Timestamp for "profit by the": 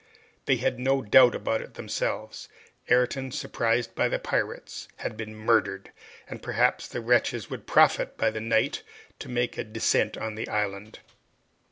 7.67-8.41